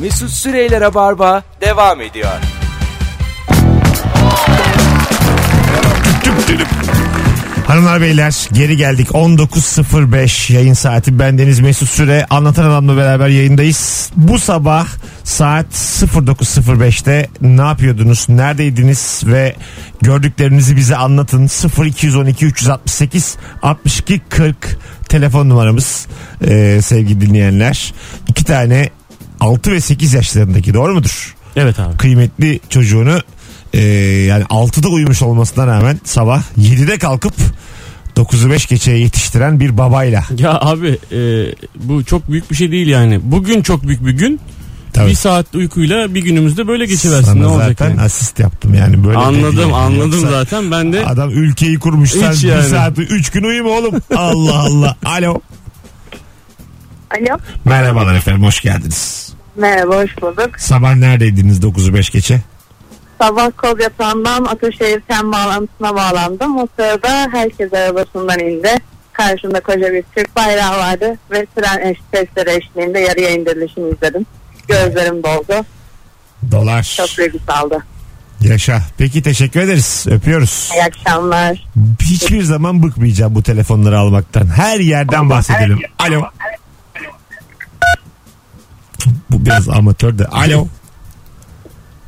[0.00, 2.30] Mesut Süreyler'e barba devam ediyor.
[7.66, 14.10] Hanımlar beyler geri geldik 19.05 yayın saati bendeniz Mesut Süre anlatan adamla beraber yayındayız.
[14.16, 14.86] Bu sabah
[15.24, 19.56] saat 09.05'te ne yapıyordunuz neredeydiniz ve
[20.02, 21.48] gördüklerinizi bize anlatın
[21.84, 24.56] 0212 368 62 40
[25.08, 26.06] telefon numaramız
[26.48, 27.94] Ee, sevgili dinleyenler.
[28.28, 28.90] iki tane
[29.40, 31.34] 6 ve 8 yaşlarındaki doğru mudur?
[31.56, 31.96] Evet abi.
[31.96, 33.18] kıymetli çocuğunu
[33.72, 33.80] e,
[34.28, 37.34] yani 6'da uyumuş olmasına rağmen sabah 7'de kalkıp
[38.16, 40.24] 9'u 5 geçeye yetiştiren bir babayla.
[40.38, 41.18] Ya abi e,
[41.76, 43.20] bu çok büyük bir şey değil yani.
[43.22, 44.40] Bugün çok büyük bir gün.
[44.92, 45.10] Tabii.
[45.10, 48.00] Bir saat uykuyla bir günümüzde böyle geçiversin Sana ne olacak zaten yani.
[48.00, 49.18] asist yaptım yani böyle.
[49.18, 49.74] Anladım değil yani.
[49.74, 52.68] anladım Yoksa zaten ben de Adam ülkeyi kurmuş sen Hiç bir yani.
[52.68, 53.94] saati 3 gün uyuma oğlum.
[54.16, 54.96] Allah Allah.
[55.04, 55.40] Alo.
[57.10, 57.38] Alo.
[57.64, 59.32] Merhabalar efendim hoş geldiniz.
[59.56, 60.50] Merhaba hoş bulduk.
[60.60, 62.40] Sabah neredeydiniz 9'u 5 geçe?
[63.20, 66.56] Sabah kol yatağından Ataşehir Tem bağlantısına bağlandım.
[66.58, 68.74] O sırada herkes arabasından indi.
[69.12, 74.26] Karşımda koca bir Türk bayrağı vardı ve tren eş, testleri eşliğinde yarıya indirilişini izledim.
[74.68, 75.64] Gözlerim doldu.
[76.52, 76.94] Dolar.
[76.96, 77.78] Çok duygusaldı.
[78.40, 78.82] Yaşa.
[78.98, 80.06] Peki teşekkür ederiz.
[80.10, 80.70] Öpüyoruz.
[80.74, 81.68] İyi akşamlar.
[82.02, 84.46] Hiçbir zaman bıkmayacağım bu telefonları almaktan.
[84.46, 85.80] Her yerden bahsedelim.
[85.98, 86.22] Alo.
[89.30, 90.26] Bu biraz amatör de.
[90.26, 90.66] Alo.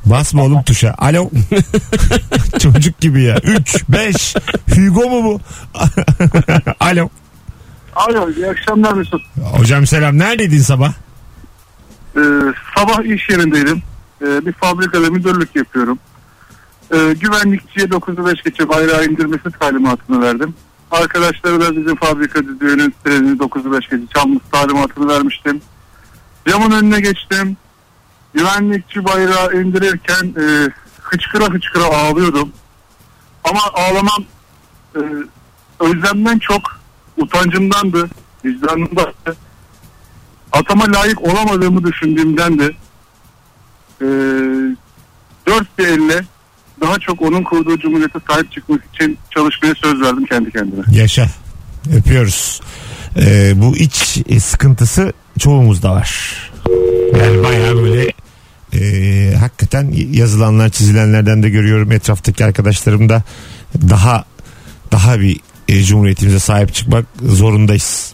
[0.04, 0.94] Basma oğlum tuşa.
[0.98, 1.30] Alo.
[2.58, 3.38] Çocuk gibi ya.
[3.42, 4.34] 3, 5.
[4.74, 5.40] Hugo mu bu?
[6.80, 7.08] Alo.
[7.96, 9.22] Alo iyi akşamlar Mesut.
[9.42, 10.18] Hocam selam.
[10.18, 10.92] Neredeydin sabah?
[12.16, 12.20] Ee,
[12.76, 13.82] sabah iş yerindeydim.
[14.22, 15.98] Ee, bir fabrikada müdürlük yapıyorum.
[16.94, 20.54] Ee, güvenlikçiye 9'u 5 geçe bayrağı indirmesi talimatını verdim.
[20.90, 25.60] Arkadaşlara da bizim fabrika düdüğünün trenini 9'u 5 geçe çalması talimatını vermiştim.
[26.48, 27.56] Camın önüne geçtim.
[28.34, 30.70] Güvenlikçi bayrağı indirirken e,
[31.02, 32.52] hıçkıra hıçkıra ağlıyordum.
[33.44, 34.24] Ama ağlamam
[34.96, 35.00] e,
[35.80, 36.62] özlemden çok
[37.16, 38.10] utancımdandı,
[38.44, 39.36] vicdanımdandı.
[40.52, 42.64] Atama layık olamadığımı düşündüğümden de
[44.00, 44.06] e,
[45.46, 46.24] dört elle
[46.80, 50.82] daha çok onun kurduğu cumhuriyete sahip çıkmak için çalışmaya söz verdim kendi kendime.
[50.92, 51.26] Yaşa.
[51.98, 52.60] Öpüyoruz.
[53.16, 56.36] Ee, bu iç e, sıkıntısı çoğumuzda var.
[57.20, 58.12] Yani bayağı böyle
[58.72, 63.22] e, hakikaten yazılanlar çizilenlerden de görüyorum etraftaki arkadaşlarım da
[63.90, 64.24] daha
[64.92, 68.12] daha bir e, cumhuriyetimize sahip çıkmak zorundayız.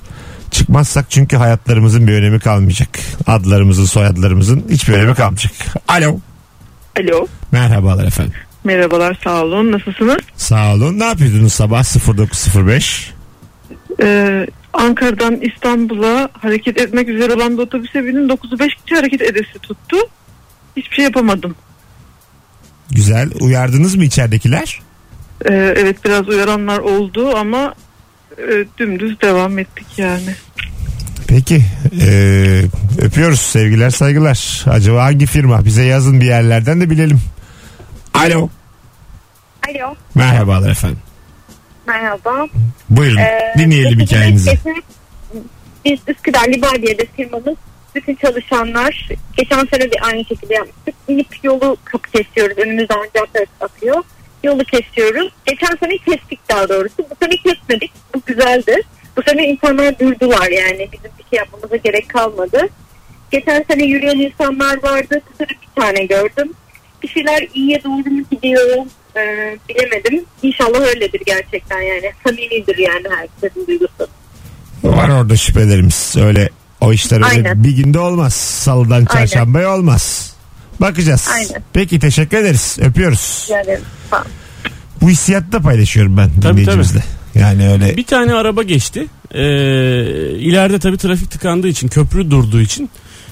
[0.50, 2.88] Çıkmazsak çünkü hayatlarımızın bir önemi kalmayacak.
[3.26, 5.52] Adlarımızın, soyadlarımızın hiçbir önemi kalmayacak.
[5.88, 6.18] Alo.
[7.00, 7.26] Alo.
[7.52, 8.34] Merhabalar efendim.
[8.64, 9.72] Merhabalar sağ olun.
[9.72, 10.16] Nasılsınız?
[10.36, 10.98] Sağ olun.
[10.98, 11.84] Ne yapıyordunuz sabah
[12.18, 13.12] 0905?
[14.02, 14.46] Ee,
[14.78, 18.28] Ankara'dan İstanbul'a hareket etmek üzere olan bir otobüse bindim.
[18.28, 19.96] 9'u 5 kişi hareket edesi tuttu.
[20.76, 21.54] Hiçbir şey yapamadım.
[22.90, 23.30] Güzel.
[23.40, 24.80] Uyardınız mı içeridekiler?
[25.44, 27.74] Ee, evet biraz uyaranlar oldu ama
[28.38, 30.34] e, dümdüz devam ettik yani.
[31.28, 31.64] Peki.
[32.00, 32.62] Ee,
[32.98, 33.40] öpüyoruz.
[33.40, 34.64] Sevgiler saygılar.
[34.66, 35.64] Acaba hangi firma?
[35.64, 37.20] Bize yazın bir yerlerden de bilelim.
[38.14, 38.48] Alo.
[39.68, 39.94] Alo.
[40.14, 40.98] Merhabalar efendim.
[41.88, 42.46] Merhaba.
[42.90, 43.16] Buyurun.
[43.18, 44.50] Ee, Dinleyelim hikayenizi.
[45.84, 47.56] biz- Üsküdar Libadiye'de firmamız
[47.94, 50.94] bütün çalışanlar geçen sene de aynı şekilde yapmıştık.
[51.08, 52.58] İnip yolu kapı kesiyoruz.
[52.58, 54.02] Önümüzden cadde akıyor.
[54.44, 55.32] Yolu kesiyoruz.
[55.46, 56.94] Geçen sene kestik daha doğrusu.
[56.98, 57.92] Bu sene kesmedik.
[58.14, 58.82] Bu güzeldi.
[59.16, 60.88] Bu sene insanlar durdular yani.
[60.92, 62.68] Bizim bir şey yapmamıza gerek kalmadı.
[63.30, 65.20] Geçen sene yürüyen insanlar vardı.
[65.32, 66.52] Bu sene bir tane gördüm.
[67.02, 68.76] Bir şeyler iyiye doğru mu gidiyor
[69.18, 70.24] ee, bilemedim.
[70.42, 72.12] İnşallah öyledir gerçekten yani.
[72.26, 74.08] Samimidir yani herkesin duygusu.
[74.84, 76.14] Var orada şüphelerimiz.
[76.20, 77.64] Öyle o işler öyle Aynen.
[77.64, 78.34] bir günde olmaz.
[78.34, 80.34] Salıdan çarşambaya olmaz.
[80.80, 81.28] Bakacağız.
[81.34, 81.62] Aynen.
[81.72, 82.78] Peki teşekkür ederiz.
[82.80, 83.48] Öpüyoruz.
[83.50, 83.78] Yani
[84.10, 84.26] falan.
[85.02, 87.02] Bu hissiyatı da paylaşıyorum ben Tabii, dinleyicimizle.
[87.34, 89.06] Yani öyle bir tane araba geçti.
[89.34, 89.40] Ee,
[90.38, 92.90] ileride tabii trafik tıkandığı için köprü durduğu için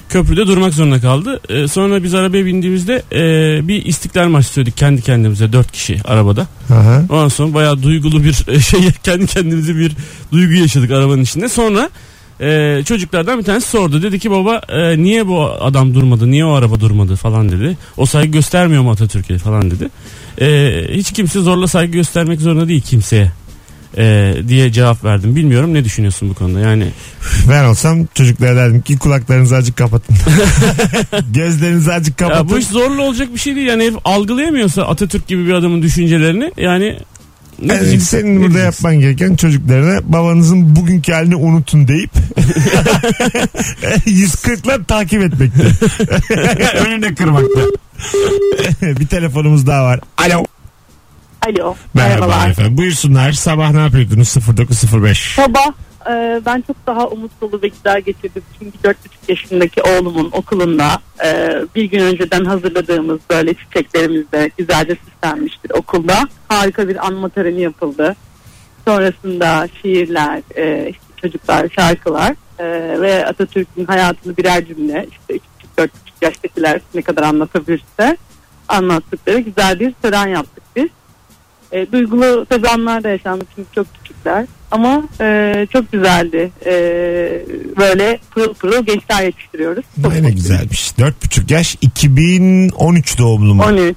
[0.09, 1.39] köprüde durmak zorunda kaldı.
[1.49, 6.47] Ee, sonra biz arabaya bindiğimizde e, bir istiklal marşı söyledik kendi kendimize dört kişi arabada.
[6.69, 7.03] Aha.
[7.09, 9.91] Ondan sonra bayağı duygulu bir e, şey kendi kendimize bir
[10.31, 11.49] duygu yaşadık arabanın içinde.
[11.49, 11.89] Sonra
[12.41, 14.03] e, çocuklardan bir tanesi sordu.
[14.03, 16.31] Dedi ki baba e, niye bu adam durmadı?
[16.31, 17.77] Niye o araba durmadı falan dedi.
[17.97, 19.89] O saygı göstermiyor mu Atatürk'e falan dedi.
[20.41, 23.31] E, hiç kimse zorla saygı göstermek zorunda değil kimseye.
[23.97, 25.35] E, diye cevap verdim.
[25.35, 26.59] Bilmiyorum ne düşünüyorsun bu konuda?
[26.59, 26.87] Yani
[27.49, 30.15] Ben olsam çocuklara derdim ki kulaklarınızı azıcık kapatın.
[31.33, 32.43] Gözlerinizi azıcık kapatın.
[32.43, 33.67] ya bu iş zorlu olacak bir şey değil.
[33.67, 36.97] Yani herif algılayamıyorsa Atatürk gibi bir adamın düşüncelerini yani
[37.61, 38.17] Ne Yani diyeceksin?
[38.19, 38.83] senin Ne burada diyeceksin?
[38.87, 42.11] yapman gereken çocuklarına babanızın bugünkü halini unutun deyip
[44.05, 45.63] 140'la takip etmekte.
[46.87, 47.59] Önüne kırmakta.
[48.81, 49.99] bir telefonumuz daha var.
[50.17, 50.45] Alo.
[51.47, 51.75] Alo.
[51.93, 52.77] Merhaba efendim.
[52.77, 53.31] Buyursunlar.
[53.31, 55.35] Sabah ne yapıyordunuz 0905?
[55.35, 55.67] Sabah
[56.09, 58.43] e, ben çok daha umut dolu ve güzel geçirdim.
[58.59, 58.93] Çünkü 4,5
[59.27, 66.27] yaşındaki oğlumun okulunda e, bir gün önceden hazırladığımız böyle çiçeklerimiz de güzelce süslenmiştir okulda.
[66.47, 68.15] Harika bir anma töreni yapıldı.
[68.85, 72.65] Sonrasında şiirler, e, işte çocuklar, şarkılar e,
[73.01, 75.39] ve Atatürk'ün hayatını birer cümle işte
[75.77, 75.89] 3,5-4,5
[76.21, 78.17] yaştakiler ne kadar anlatabilirse
[78.67, 80.63] anlattıkları güzel bir tören yaptık.
[81.71, 84.45] E, duygulu anlar da yaşandı çünkü çok küçükler.
[84.71, 86.51] Ama e, çok güzeldi.
[86.65, 86.71] E,
[87.77, 89.85] böyle pırıl pırıl gençler yetiştiriyoruz.
[89.95, 90.35] Çok ne mutluyum.
[90.35, 90.91] güzelmiş.
[90.91, 93.63] 4,5 yaş 2013 doğumlu mu?
[93.63, 93.95] 13.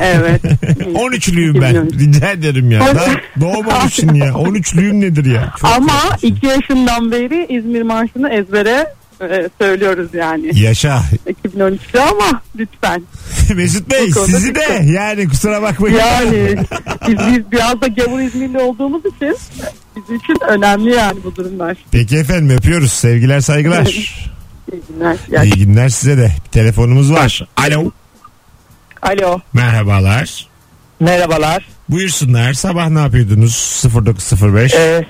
[0.00, 0.44] Evet.
[0.94, 1.70] 13'lüyüm ben.
[1.74, 2.00] 2013.
[2.00, 2.80] Rica ederim ya.
[2.80, 3.06] Daha
[3.40, 4.26] doğmamışsın ya.
[4.28, 5.52] 13'lüyüm nedir ya?
[5.60, 6.36] Çok Ama güzel.
[6.36, 8.86] 2 yaşından beri İzmir Marşı'nı ezbere
[9.24, 10.58] e, söylüyoruz yani.
[10.60, 11.02] Yaşa.
[11.46, 13.02] 2013'te ama lütfen.
[13.54, 14.84] Mesut Bey Bu konuda sizi de dikkat.
[14.84, 15.96] yani kusura bakmayın.
[15.96, 16.56] Yani
[17.08, 19.36] biz, biz biraz da gavur İzmirli olduğumuz için
[19.96, 21.76] bizim için önemli yani bu durumlar.
[21.90, 22.92] Peki efendim öpüyoruz.
[22.92, 23.86] Sevgiler saygılar.
[24.72, 25.16] İyi günler.
[25.30, 26.32] Yani, İyi günler size de.
[26.44, 27.48] Bir telefonumuz var.
[27.56, 27.90] Alo.
[29.02, 29.40] Alo.
[29.52, 30.48] Merhabalar.
[31.00, 31.66] Merhabalar.
[31.88, 32.52] Buyursunlar.
[32.52, 33.82] Sabah ne yapıyordunuz?
[34.06, 34.74] 0905.
[34.74, 35.06] Ee,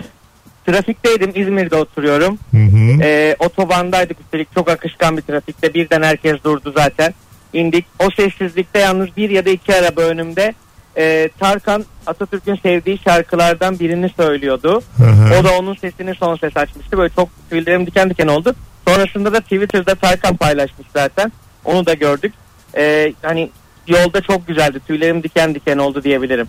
[0.67, 1.33] trafikteydim.
[1.35, 2.39] İzmir'de oturuyorum.
[2.51, 3.03] Hı hı.
[3.03, 5.75] Ee, otobandaydık üstelik çok akışkan bir trafikte.
[5.75, 7.15] Birden herkes durdu zaten.
[7.53, 7.87] İndik.
[7.99, 10.55] O sessizlikte yalnız bir ya da iki araba önümde.
[10.97, 14.83] Ee, Tarkan Atatürk'ün sevdiği şarkılardan birini söylüyordu.
[14.97, 15.41] Hı hı.
[15.41, 16.99] O da onun sesini son ses açmıştı.
[16.99, 18.55] Böyle çok tüylerim diken diken oldu.
[18.89, 21.33] Sonrasında da Twitter'da Tarkan paylaşmış zaten.
[21.65, 22.33] Onu da gördük.
[22.77, 23.51] Ee, hani
[23.89, 24.81] yolda çok güzeldi.
[24.87, 26.47] Tüylerim diken diken oldu diyebilirim.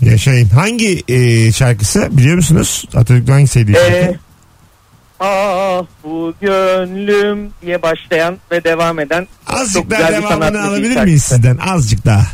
[0.00, 0.48] Yaşayın.
[0.48, 2.84] Hangi e, şarkısı biliyor musunuz?
[2.88, 3.94] Atatürk'ün hangi sevdiği şarkı?
[3.94, 4.18] Ee,
[5.20, 11.56] ah bu gönlüm diye başlayan ve devam eden Azıcık daha devamını alabilir miyiz sizden?
[11.56, 12.26] Azıcık daha.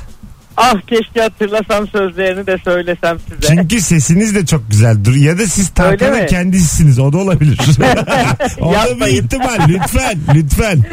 [0.56, 3.55] Ah keşke hatırlasam sözlerini de söylesem size.
[3.55, 5.05] Çünkü sesiniz de çok güzel.
[5.05, 6.99] Dur ya da siz Tarkan'ın kendisisiniz.
[6.99, 7.58] O da olabilir.
[8.61, 9.58] o da bir ihtimal.
[9.69, 10.19] Lütfen.
[10.35, 10.85] Lütfen.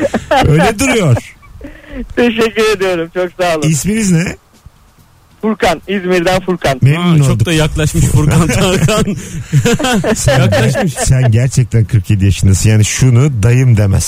[0.47, 1.15] Öyle duruyor.
[2.15, 3.09] Teşekkür ediyorum.
[3.13, 3.69] Çok sağ olun.
[3.69, 4.35] İsminiz ne?
[5.41, 5.81] Furkan.
[5.87, 6.77] İzmir'den Furkan.
[6.81, 9.15] Memnun Aa, çok da yaklaşmış Furkan Tarkan.
[10.39, 10.93] yaklaşmış.
[10.93, 12.69] Sen gerçekten 47 yaşındasın.
[12.69, 14.07] Yani şunu dayım demez.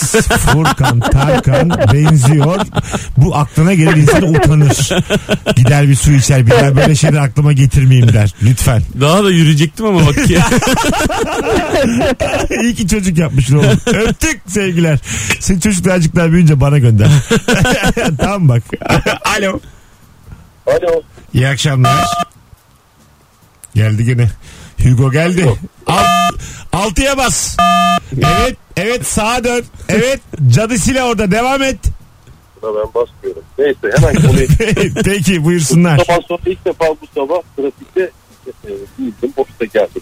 [0.51, 2.59] Furkan, Tarkan benziyor.
[3.17, 4.89] Bu aklına gelir insan utanır.
[5.55, 6.45] Gider bir su içer.
[6.45, 8.33] Bir daha böyle şeyler aklıma getirmeyeyim der.
[8.43, 8.81] Lütfen.
[9.01, 10.49] Daha da yürüyecektim ama bak ya.
[12.61, 13.79] İyi ki çocuk yapmışsın oğlum.
[13.87, 14.99] Öptük sevgiler.
[15.39, 17.07] Sen çocuklarcıklar büyüyünce bana gönder.
[18.17, 18.63] tamam bak.
[19.37, 19.59] Alo.
[20.67, 21.01] Alo.
[21.33, 22.05] İyi akşamlar.
[23.75, 24.29] Geldi gene.
[24.83, 25.53] Hugo geldi.
[25.87, 26.05] Alt,
[26.73, 27.57] altıya bas.
[28.17, 28.57] Evet.
[28.77, 29.63] Evet sağa dön.
[29.89, 30.19] Evet.
[30.47, 31.79] Cadısıyla orada devam et.
[32.61, 33.43] Buna ben basmıyorum.
[33.59, 34.47] Neyse hemen konuyu
[35.05, 35.97] Peki buyursunlar.
[35.97, 38.11] sabah sonra ilk defa bu sabah trafikte
[38.47, 39.33] e, giydim.
[39.37, 40.01] Ofise geldim.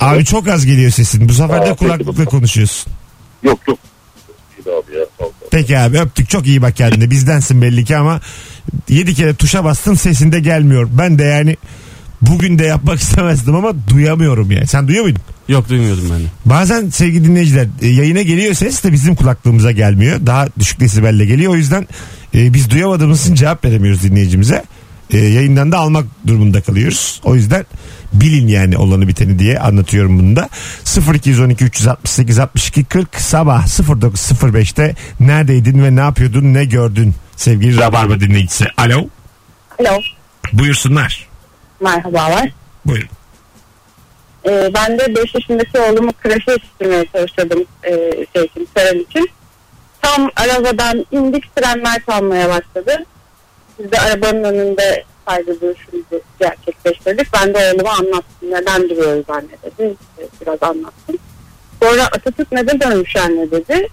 [0.00, 1.28] Abi çok az geliyor sesin.
[1.28, 2.28] Bu sefer de Aa, peki kulaklıkla bakalım.
[2.30, 2.92] konuşuyorsun.
[3.42, 3.78] Yok yok.
[4.58, 5.04] İyi abi ya.
[5.50, 6.28] Peki abi öptük.
[6.30, 7.10] Çok iyi bak kendine.
[7.10, 8.20] Bizdensin belli ki ama
[8.88, 10.88] yedi kere tuşa bastın sesinde gelmiyor.
[10.98, 11.56] Ben de yani
[12.22, 14.66] bugün de yapmak istemezdim ama duyamıyorum yani.
[14.66, 15.22] Sen duyuyor muydun?
[15.48, 16.24] Yok duymuyordum ben de.
[16.44, 20.26] Bazen sevgili dinleyiciler e, yayına geliyor ses de bizim kulaklığımıza gelmiyor.
[20.26, 21.52] Daha düşük desibelle geliyor.
[21.52, 21.88] O yüzden
[22.34, 24.64] e, biz duyamadığımız için cevap veremiyoruz dinleyicimize.
[25.10, 27.20] E, yayından da almak durumunda kalıyoruz.
[27.24, 27.66] O yüzden
[28.12, 30.48] bilin yani olanı biteni diye anlatıyorum bunu da.
[31.14, 38.64] 0212 368 62 40 sabah 09.05'te neredeydin ve ne yapıyordun ne gördün sevgili Rabarba dinleyicisi.
[38.76, 39.08] Alo
[39.80, 40.00] Alo.
[40.52, 41.28] buyursunlar.
[41.80, 42.52] Merhabalar.
[42.86, 43.08] Buyurun.
[44.48, 47.90] Ee, ben de 5 yaşındaki oğlumu kreşe yetiştirmeye çalışıyordum e,
[48.36, 49.30] şey için, tören için.
[50.02, 53.04] Tam arabadan indik trenler çalmaya başladı.
[53.78, 57.26] Biz de arabanın önünde saygı duruşumuzu gerçekleştirdik.
[57.34, 58.50] Ben de oğluma anlattım.
[58.50, 59.94] Neden duruyoruz anne dedi.
[60.40, 61.16] Biraz anlattım.
[61.82, 63.88] Sonra Atatürk neden dönmüş anne dedi.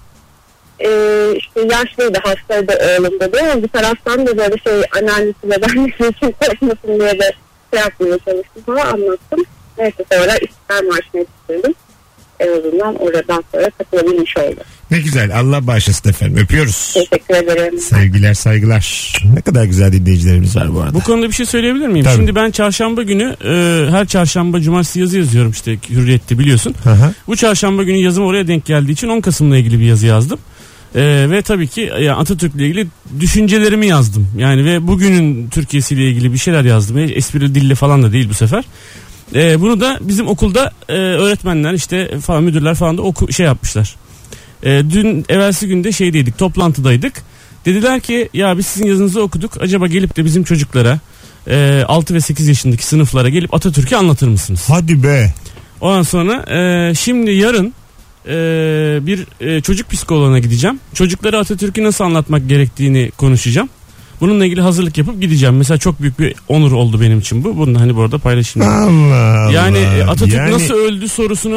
[0.79, 3.39] Ee, işte yaşlıydı hastaydı oğlum dedi.
[3.41, 7.34] Ama bir taraftan da böyle şey anneannesi ve annesi için korkmasın diye de
[7.74, 9.43] şey yapmaya çalıştım falan anlattım.
[9.77, 11.75] Neyse sonra İstiklal Marşı'na yetiştirdim.
[12.39, 14.62] En azından oradan sonra katılabilmiş oldu.
[14.91, 16.94] Ne güzel Allah bağışlasın efendim öpüyoruz.
[16.94, 17.79] Teşekkür ederim.
[17.79, 19.13] Sevgiler saygılar.
[19.34, 20.94] Ne kadar güzel dinleyicilerimiz var bu arada.
[20.94, 22.06] Bu konuda bir şey söyleyebilir miyim?
[22.06, 22.15] Tabii.
[22.15, 26.75] Şimdi ben çarşamba günü e, her çarşamba cumartesi yazı yazıyorum işte Hürriyet'te biliyorsun.
[26.84, 27.13] Hı.
[27.27, 30.39] Bu çarşamba günü yazım oraya denk geldiği için 10 Kasım'la ilgili bir yazı yazdım.
[30.96, 32.88] Ee, ve tabii ki yani Atatürk'le ilgili
[33.20, 34.27] düşüncelerimi yazdım.
[34.38, 36.98] Yani ve bugünün Türkiye'siyle ilgili bir şeyler yazdım.
[36.98, 38.63] E, Esprili dille falan da değil bu sefer.
[39.36, 43.96] Ee, bunu da bizim okulda e, öğretmenler işte falan müdürler falan da oku, şey yapmışlar.
[44.63, 47.13] Ee, dün evvelsi günde şeydeydik toplantıdaydık.
[47.65, 49.61] Dediler ki ya biz sizin yazınızı okuduk.
[49.61, 50.99] Acaba gelip de bizim çocuklara
[51.47, 54.63] e, 6 ve 8 yaşındaki sınıflara gelip Atatürk'ü anlatır mısınız?
[54.67, 55.33] Hadi be.
[55.81, 57.73] Ondan sonra e, şimdi yarın
[58.27, 58.35] e,
[59.01, 60.79] bir e, çocuk psikoloğuna gideceğim.
[60.93, 63.69] Çocuklara Atatürk'ü nasıl anlatmak gerektiğini konuşacağım.
[64.21, 65.57] Bununla ilgili hazırlık yapıp gideceğim.
[65.57, 67.57] Mesela çok büyük bir onur oldu benim için bu.
[67.57, 68.69] Bunu hani bu arada paylaşayım.
[68.69, 69.51] Allah.
[69.51, 71.55] Yani e, Atatürk Yani nasıl öldü sorusunu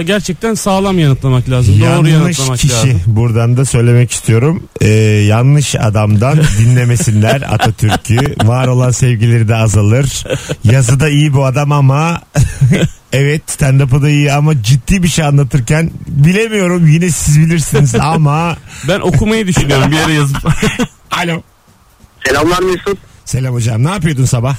[0.00, 1.74] e, gerçekten sağlam yanıtlamak lazım.
[1.80, 3.00] Doğru Yanlış yanıtlamak kişi lazım.
[3.06, 4.62] buradan da söylemek istiyorum.
[4.80, 4.88] Ee,
[5.26, 8.46] yanlış adamdan dinlemesinler Atatürk'ü.
[8.46, 10.24] Var olan sevgileri de azalır.
[10.64, 12.20] Yazıda iyi bu adam ama
[13.12, 18.56] evet stand-up'ı da iyi ama ciddi bir şey anlatırken bilemiyorum yine siz bilirsiniz ama
[18.88, 20.38] Ben okumayı düşünüyorum bir yere yazıp.
[21.10, 21.42] alo.
[22.26, 22.98] Selamlar Mesut.
[23.24, 24.56] Selam hocam ne yapıyordun sabah?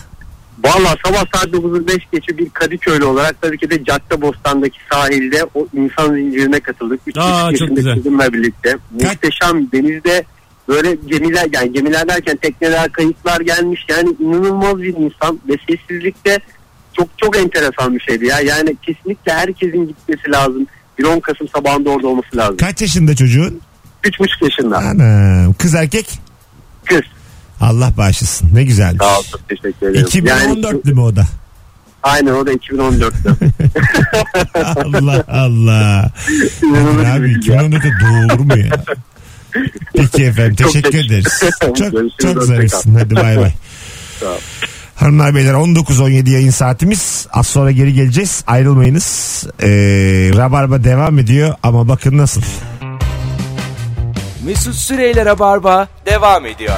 [0.63, 5.67] Valla sabah saat 9'u 5 geçe bir Kadıköylü olarak tabii ki de Caddebostan'daki sahilde o
[5.73, 6.99] insan zincirine katıldık.
[7.07, 7.95] 3 Aa, çok güzel.
[7.95, 8.77] kızımla birlikte.
[8.91, 10.23] Muhteşem denizde
[10.67, 16.39] böyle gemiler yani gemiler derken tekneler kayıklar gelmiş yani inanılmaz bir insan ve sessizlikte
[16.93, 18.39] çok çok enteresan bir şeydi ya.
[18.39, 20.67] Yani kesinlikle herkesin gitmesi lazım.
[20.99, 22.57] Bir 10 Kasım sabahında orada olması lazım.
[22.57, 23.61] Kaç yaşında çocuğun?
[24.03, 24.77] 3,5 yaşında.
[24.77, 25.53] Anam.
[25.53, 26.19] Kız erkek?
[26.85, 27.01] Kız.
[27.61, 28.49] Allah bağışlasın.
[28.53, 28.97] Ne güzel.
[28.99, 30.05] Sağ ol çok teşekkür ederim.
[30.07, 31.25] 2014'lü mü o da?
[32.03, 33.29] Aynen o da 2014'te.
[34.97, 36.11] Allah Allah.
[36.63, 37.61] İnanılır Abi gibi ya.
[37.61, 38.83] 2014'te doğulur mu ya?
[39.95, 41.39] Peki efendim Çok teşekkür teşekkür- ederiz.
[41.61, 41.77] Çok
[42.21, 42.93] çok kal.
[42.99, 43.51] Hadi bay bay.
[44.95, 47.27] Hanımlar beyler 19-17 yayın saatimiz.
[47.31, 48.43] Az sonra geri geleceğiz.
[48.47, 49.43] Ayrılmayınız.
[49.61, 49.67] Ee,
[50.37, 52.41] Rabarba devam ediyor ama bakın nasıl.
[54.45, 56.73] Mesut Süreyler'e barba devam ediyor.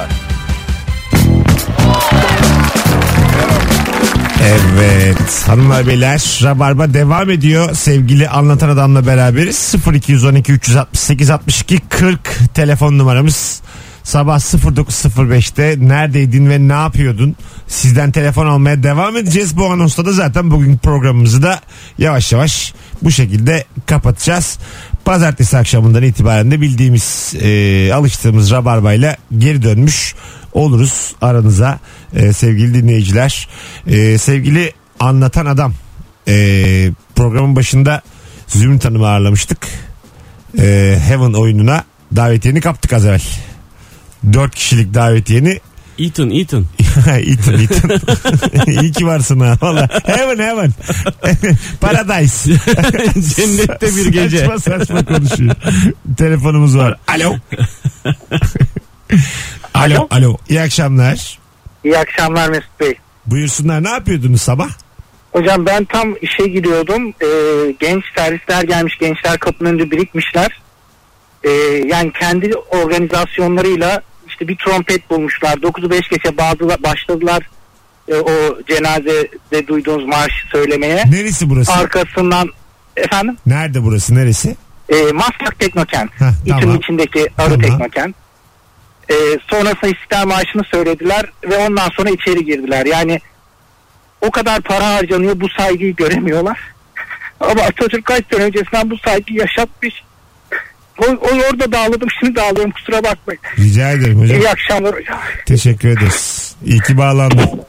[4.42, 7.74] Evet hanımlar beyler Rabarba devam ediyor.
[7.74, 9.74] Sevgili anlatan adamla beraberiz.
[9.92, 12.18] 0212 368 62 40
[12.54, 13.60] telefon numaramız.
[14.02, 17.36] Sabah 09.05'te neredeydin ve ne yapıyordun?
[17.66, 19.56] Sizden telefon almaya devam edeceğiz.
[19.56, 21.60] Bu anonsta da zaten bugün programımızı da
[21.98, 24.58] yavaş yavaş bu şekilde kapatacağız.
[25.04, 30.14] Pazartesi akşamından itibaren de bildiğimiz, e, alıştığımız Rabarba'yla geri dönmüş
[30.52, 31.78] oluruz aranıza
[32.14, 33.48] e, sevgili dinleyiciler.
[33.86, 35.74] E, sevgili anlatan adam
[36.28, 36.34] e,
[37.14, 38.02] programın başında
[38.46, 39.58] Zümrüt Hanım'ı ağırlamıştık.
[40.58, 41.84] E, Heaven oyununa
[42.16, 43.22] davetiyeni kaptık az evvel.
[44.32, 45.60] Dört kişilik davetiyeni
[45.98, 46.66] Ethan, Ethan.
[47.18, 47.90] Ethan Ethan.
[48.66, 49.56] İyi ki varsın ha.
[49.62, 49.88] Valla.
[50.06, 50.72] Heaven heaven.
[51.80, 52.50] Paradise.
[53.36, 54.38] Cennette bir gece.
[54.38, 55.54] Saçma saçma konuşuyor.
[56.16, 56.98] Telefonumuz var.
[57.08, 57.34] Alo.
[59.74, 60.08] alo.
[60.10, 60.36] Alo.
[60.48, 61.38] İyi akşamlar.
[61.84, 62.94] İyi akşamlar Mesut Bey.
[63.26, 63.84] Buyursunlar.
[63.84, 64.68] Ne yapıyordunuz sabah?
[65.32, 67.08] Hocam ben tam işe gidiyordum.
[67.08, 67.26] Ee,
[67.80, 68.98] genç servisler gelmiş.
[68.98, 70.60] Gençler kapının önünde birikmişler.
[71.44, 71.50] Ee,
[71.86, 74.02] yani kendi organizasyonlarıyla
[74.36, 75.52] işte bir trompet bulmuşlar.
[75.52, 77.48] 9'u 5 geçe bazılar başladılar
[78.08, 81.04] e, o cenazede duyduğunuz marşı söylemeye.
[81.10, 81.72] Neresi burası?
[81.72, 82.48] Arkasından
[82.96, 84.14] efendim Nerede burası?
[84.14, 84.56] Neresi?
[84.88, 86.10] e, Maslak Teknokent.
[86.20, 86.76] Heh, İTÜ'nün tamam.
[86.76, 87.60] içindeki Arı Tamam.
[87.60, 88.16] Teknokent.
[89.10, 89.14] E,
[89.50, 92.86] sonrasında İstiklal Marşı'nı söylediler ve ondan sonra içeri girdiler.
[92.86, 93.20] Yani
[94.20, 96.58] o kadar para harcanıyor bu saygıyı göremiyorlar.
[97.40, 100.02] Ama Atatürk kaç sene öncesinden bu saygıyı yaşatmış.
[100.98, 103.40] O, o orada dağladım şimdi dağılıyorum kusura bakmayın.
[103.58, 104.40] Rica ederim hocam.
[104.40, 105.18] İyi akşamlar hocam.
[105.46, 106.54] Teşekkür ederiz.
[106.64, 107.60] İyi ki bağlandın.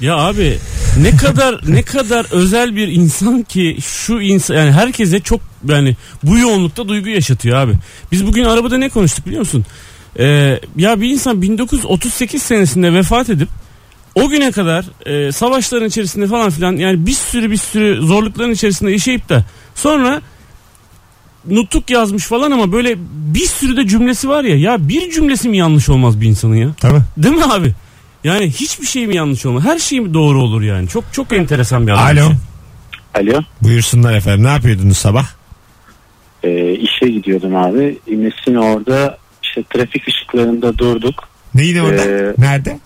[0.00, 0.58] Ya abi
[1.02, 6.38] ne kadar ne kadar özel bir insan ki şu insan yani herkese çok yani bu
[6.38, 7.72] yoğunlukta duygu yaşatıyor abi.
[8.12, 9.64] Biz bugün arabada ne konuştuk biliyor musun?
[10.18, 13.48] Ee, ya bir insan 1938 senesinde vefat edip
[14.14, 18.90] o güne kadar e, savaşların içerisinde falan filan yani bir sürü bir sürü zorlukların içerisinde
[18.92, 20.22] yaşayıp da sonra
[21.50, 22.94] nutuk yazmış falan ama böyle
[23.34, 26.68] bir sürü de cümlesi var ya ya bir cümlesi mi yanlış olmaz bir insanın ya?
[26.80, 27.02] Tamam.
[27.16, 27.72] Değil mi abi?
[28.24, 29.64] Yani hiçbir şey mi yanlış olmaz?
[29.64, 30.88] Her şey mi doğru olur yani?
[30.88, 32.04] Çok çok enteresan bir adam.
[32.06, 32.30] Alo.
[33.14, 33.42] Alo.
[33.62, 34.44] Buyursunlar efendim.
[34.44, 35.26] Ne yapıyordunuz sabah?
[36.42, 37.98] Ee, işe gidiyordum abi.
[38.06, 41.28] İmes'in orada işte trafik ışıklarında durduk.
[41.54, 42.04] Neydi orada?
[42.04, 42.78] Ee, Nerede?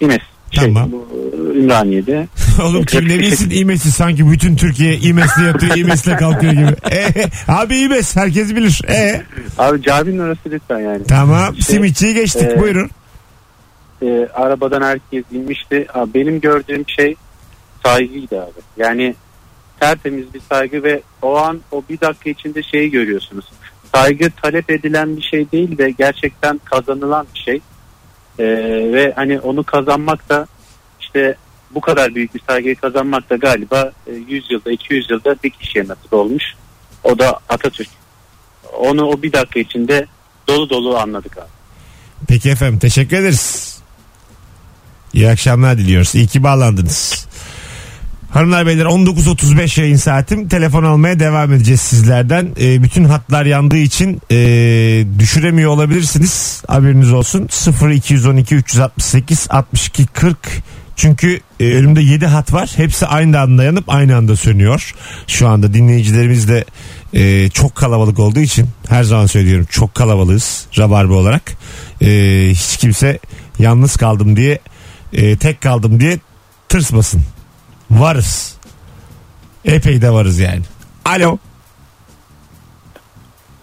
[0.51, 0.93] Şey, Tamam.
[0.93, 1.09] bu,
[1.57, 2.29] Ümraniye'de.
[2.63, 6.75] Oğlum kim Trafik ne bilsin ışık- İmes'i sanki bütün Türkiye İmes'le yatıyor İmes'le kalkıyor gibi.
[6.95, 7.13] E,
[7.49, 8.81] abi İmes herkes bilir.
[8.89, 9.23] E,
[9.59, 11.05] Abi caminin orası lütfen yani.
[11.09, 12.91] tamam İşte, simitçiyi geçtik e, buyurun.
[14.03, 15.87] e, arabadan herkes inmişti.
[15.95, 17.15] Abi, benim gördüğüm şey
[17.87, 18.61] saygıydı abi.
[18.77, 19.15] Yani
[19.81, 23.45] tertemiz bir saygı ve o an o bir dakika içinde şeyi görüyorsunuz.
[23.95, 27.61] saygı talep edilen bir şey değil de gerçekten kazanılan bir şey.
[28.39, 28.45] Ee,
[28.93, 30.47] ve hani onu kazanmak da
[31.01, 31.37] işte
[31.71, 35.89] bu kadar büyük bir saygıyı kazanmak da galiba e, 100 yılda 200 yılda bir kişiye
[35.89, 36.45] nasip olmuş.
[37.05, 37.89] O da Atatürk.
[38.79, 40.07] Onu o bir dakika içinde
[40.49, 41.49] dolu dolu anladık abi.
[42.29, 43.79] Peki efendim teşekkür ederiz.
[45.13, 46.15] İyi akşamlar diliyoruz.
[46.15, 47.28] İyi ki bağlandınız.
[48.31, 50.49] Hanımlar beyler 19.35 yayın saatim.
[50.49, 52.49] Telefon almaya devam edeceğiz sizlerden.
[52.61, 54.37] Ee, bütün hatlar yandığı için e,
[55.19, 56.63] düşüremiyor olabilirsiniz.
[56.69, 57.49] Haberiniz olsun.
[57.91, 60.39] 0212 368 62 40
[60.97, 62.71] çünkü e, önümde 7 hat var.
[62.77, 64.95] Hepsi aynı anda yanıp aynı anda sönüyor.
[65.27, 66.65] Şu anda dinleyicilerimiz de
[67.15, 71.53] e, çok kalabalık olduğu için her zaman söylüyorum çok kalabalığız Rabarba olarak.
[72.03, 72.09] E,
[72.51, 73.19] hiç kimse
[73.59, 74.59] yalnız kaldım diye
[75.13, 76.19] e, tek kaldım diye
[76.69, 77.23] tırsmasın.
[77.91, 78.57] Varız.
[79.65, 80.63] Epey de varız yani.
[81.05, 81.39] Alo.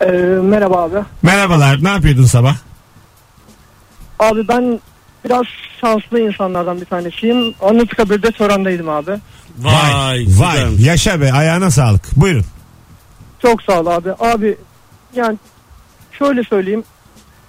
[0.02, 0.06] Ee,
[0.42, 0.98] merhaba abi.
[1.22, 1.84] Merhabalar.
[1.84, 2.56] Ne yapıyordun sabah?
[4.20, 4.80] Abi ben
[5.26, 5.46] biraz
[5.82, 7.56] şanslı insanlardan bir tanesiyim.
[7.62, 9.12] Anıtkabir'de törendeydim abi.
[9.60, 10.26] Vay.
[10.28, 10.84] Vay.
[10.84, 11.34] Yaşa be.
[11.34, 12.16] Ayağına sağlık.
[12.16, 12.46] Buyurun.
[13.42, 14.12] Çok sağ ol abi.
[14.20, 14.58] Abi
[15.16, 15.38] yani
[16.12, 16.84] şöyle söyleyeyim.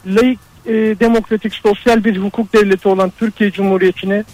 [0.06, 4.24] Laik, e, demokratik, sosyal bir hukuk devleti olan Türkiye Cumhuriyeti'ni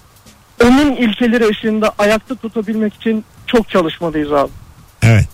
[0.64, 4.50] onun ilkeleri ışığında ayakta tutabilmek için çok çalışmalıyız abi.
[5.02, 5.26] Evet.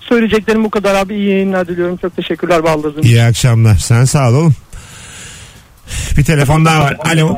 [0.00, 1.14] Söyleyeceklerim bu kadar abi.
[1.14, 1.96] İyi yayınlar diliyorum.
[1.96, 3.02] Çok teşekkürler Baldız'ım.
[3.02, 3.74] İyi akşamlar.
[3.76, 4.54] Sen sağ ol oğlum.
[6.16, 6.96] Bir telefon daha var.
[7.04, 7.36] Alo.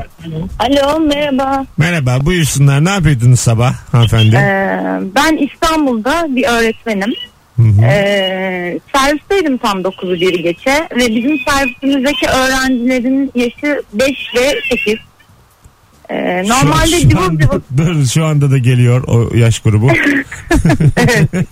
[0.59, 1.65] Alo merhaba.
[1.77, 2.25] Merhaba.
[2.25, 2.85] Buyursunlar.
[2.85, 4.35] Ne yapıyordunuz sabah hanımefendi?
[4.35, 7.13] Ee, ben İstanbul'da bir öğretmenim.
[7.55, 7.85] Hı hı.
[7.85, 14.95] Ee, servisteydim tam 9'u 1 geçe ve bizim servistimizdeki öğrencilerin yaşı 5 ve 8.
[16.09, 19.87] Ee, normalde şu, şu cıvıl anda, cıvıl dur, şu anda da geliyor o yaş grubu.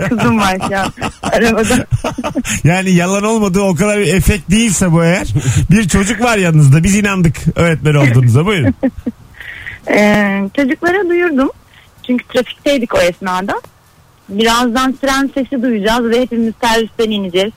[0.09, 1.85] kızım var şu an arabada.
[2.63, 5.27] yani yalan olmadığı o kadar bir efekt değilse bu eğer.
[5.71, 6.83] Bir çocuk var yanınızda.
[6.83, 8.45] Biz inandık öğretmen olduğunuza.
[8.45, 8.75] Buyurun.
[9.89, 11.49] Ee, çocuklara duyurdum.
[12.07, 13.61] Çünkü trafikteydik o esnada.
[14.37, 17.51] Birazdan tren sesi duyacağız ve hepimiz servisten ineceğiz.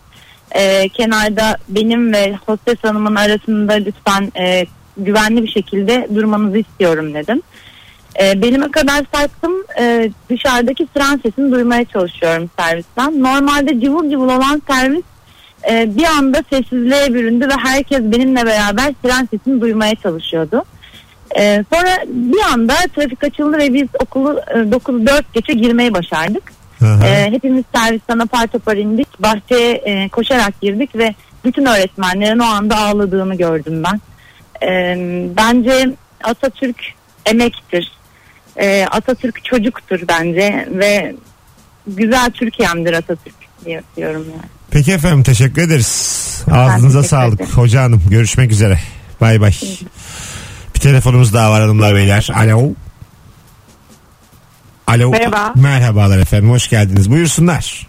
[0.57, 7.43] Ee, kenarda benim ve hostes hanımın arasında lütfen e, güvenli bir şekilde durmanızı istiyorum dedim.
[8.23, 9.53] Ee, belime kadar sarktım.
[9.81, 13.23] Ee, dışarıdaki tren sesini duymaya çalışıyorum servisten.
[13.23, 15.05] Normalde cıvıl cıvıl olan servis
[15.71, 20.65] e, bir anda sessizliğe büründü ve herkes benimle beraber tren sesini duymaya çalışıyordu.
[21.39, 26.56] Ee, sonra bir anda trafik açıldı ve biz okulu e, 9-4 geçe girmeyi başardık.
[26.83, 29.23] Ee, hepimiz servisten apar topar indik.
[29.23, 34.01] Bahçeye e, koşarak girdik ve bütün öğretmenlerin o anda ağladığını gördüm ben.
[34.67, 34.97] Ee,
[35.37, 35.91] bence
[36.25, 36.77] Atatürk
[37.27, 37.93] emektir.
[38.57, 41.15] Ee, Atatürk çocuktur bence ve
[41.87, 43.35] güzel Türkiye'mdir Atatürk
[43.65, 44.43] diye diyorum yani.
[44.71, 46.43] Peki efendim teşekkür ederiz.
[46.51, 47.41] Ağzınıza teşekkür sağlık.
[47.41, 47.51] ederim.
[47.55, 48.79] Hoca hanım görüşmek üzere.
[49.21, 49.53] Bay bay.
[50.75, 52.29] Bir telefonumuz daha var hanımlar beyler.
[52.35, 52.69] Alo.
[54.87, 55.11] Alo.
[55.11, 55.53] Merhaba.
[55.57, 57.11] Merhabalar efendim hoş geldiniz.
[57.11, 57.87] Buyursunlar.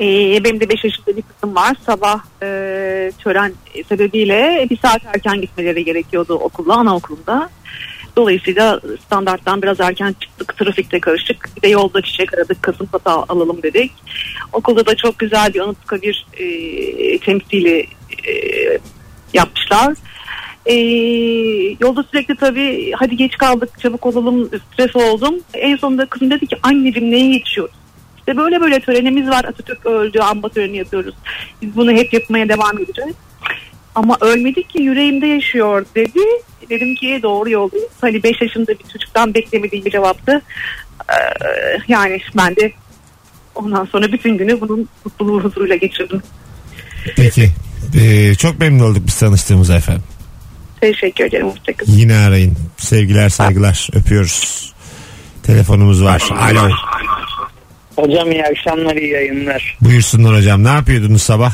[0.00, 1.76] Ee, benim de 5 yaşında bir kızım var.
[1.86, 2.46] Sabah e,
[3.18, 3.52] tören
[3.88, 7.50] sebebiyle bir saat erken gitmeleri gerekiyordu okula, anaokulunda.
[8.16, 10.56] Dolayısıyla standarttan biraz erken çıktık.
[10.56, 11.50] Trafikte karışık.
[11.56, 12.62] Bir de yolda çiçek aradık.
[12.62, 13.92] Kasımpatı al- alalım dedik.
[14.52, 16.48] Okulda da çok güzel bir Anıtkabir e,
[17.18, 17.86] temsili
[18.28, 18.32] e,
[19.34, 19.94] yapmışlar.
[20.66, 20.74] E,
[21.80, 25.34] yolda sürekli tabii hadi geç kaldık çabuk olalım stres oldum.
[25.54, 27.74] En sonunda kızım dedi ki anneciğim neye yetişiyoruz?
[28.18, 29.44] İşte böyle böyle törenimiz var.
[29.44, 31.14] Atatürk öldü, amba töreni yapıyoruz.
[31.62, 33.14] Biz bunu hep yapmaya devam edeceğiz.
[33.94, 36.20] Ama ölmedi ki yüreğimde yaşıyor dedi.
[36.70, 37.90] Dedim ki doğru yoldayız.
[38.00, 40.42] Hani 5 yaşında bir çocuktan beklemediğim bir cevaptı.
[41.10, 41.14] Ee,
[41.88, 42.72] yani ben de
[43.54, 46.22] ondan sonra bütün günü bunun mutluluğu huzuruyla geçirdim.
[47.16, 47.50] Peki.
[48.00, 50.02] Ee, çok memnun olduk biz tanıştığımıza efendim.
[50.80, 51.46] Teşekkür ederim.
[51.50, 51.92] Hoşçakalın.
[51.92, 52.56] Yine arayın.
[52.76, 53.88] Sevgiler saygılar.
[53.94, 54.72] Öpüyoruz.
[55.42, 56.22] Telefonumuz var.
[56.40, 56.70] Alo.
[57.96, 59.78] Hocam iyi akşamlar iyi yayınlar.
[59.80, 60.64] Buyursunlar hocam.
[60.64, 61.52] Ne yapıyordunuz sabah?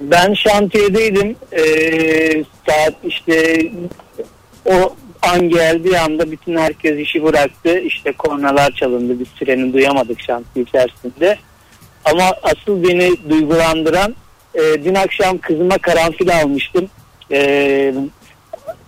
[0.00, 1.36] Ben şantiyedeydim.
[1.52, 3.66] Ee, saat işte
[4.64, 7.78] o an geldiği anda bütün herkes işi bıraktı.
[7.78, 9.20] İşte kornalar çalındı.
[9.20, 11.38] Biz sireni duyamadık şantiye içerisinde.
[12.04, 14.16] Ama asıl beni duygulandıran
[14.54, 16.88] e, dün akşam kızıma karanfil almıştım.
[17.32, 17.94] E,